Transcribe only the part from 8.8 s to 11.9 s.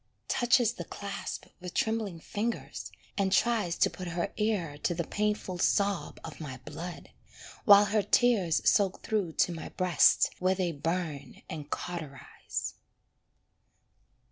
through to my breast, Where they burn and